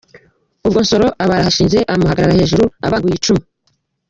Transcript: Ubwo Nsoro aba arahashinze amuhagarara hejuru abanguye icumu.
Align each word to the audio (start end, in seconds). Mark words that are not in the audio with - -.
Ubwo 0.65 0.79
Nsoro 0.83 1.07
aba 1.23 1.33
arahashinze 1.35 1.79
amuhagarara 1.93 2.39
hejuru 2.39 2.63
abanguye 2.85 3.15
icumu. 3.17 3.43